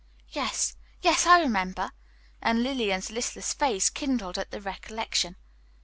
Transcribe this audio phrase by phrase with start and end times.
[0.29, 1.91] "Yes, yes, I remember!"
[2.41, 5.35] And Lillian's listless face kindled at the recollection.